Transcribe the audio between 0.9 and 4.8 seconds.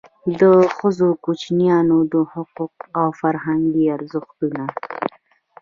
او کوچنیانو حقوق او فرهنګي ارزښتونه.